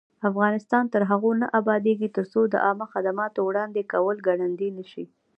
افغانستان 0.29 0.83
تر 0.93 1.01
هغو 1.11 1.31
نه 1.41 1.47
ابادیږي، 1.59 2.09
ترڅو 2.17 2.41
د 2.49 2.55
عامه 2.65 2.85
خدماتو 2.93 3.39
وړاندې 3.49 3.81
کول 3.93 4.17
ګړندی 4.27 4.69
نشي. 4.77 5.05